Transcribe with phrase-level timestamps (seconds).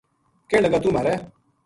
[0.49, 1.13] کہن لگا توہ مھارے